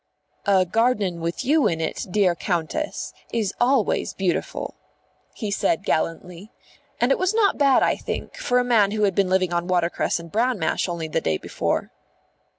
"A 0.47 0.65
garden 0.65 1.19
with 1.21 1.45
you 1.45 1.67
in 1.67 1.79
it, 1.79 2.07
dear 2.09 2.33
Countess, 2.33 3.13
is 3.31 3.53
always 3.61 4.15
beautiful," 4.15 4.73
he 5.35 5.51
said 5.51 5.83
gallantly. 5.83 6.51
And 6.99 7.11
it 7.11 7.19
was 7.19 7.35
not 7.35 7.59
bad, 7.59 7.83
I 7.83 7.97
think, 7.97 8.35
for 8.35 8.57
a 8.57 8.63
man 8.63 8.89
who 8.89 9.03
had 9.03 9.13
been 9.13 9.29
living 9.29 9.53
on 9.53 9.67
watercress 9.67 10.19
and 10.19 10.31
bran 10.31 10.57
mash 10.57 10.89
only 10.89 11.07
the 11.07 11.21
day 11.21 11.37
before. 11.37 11.91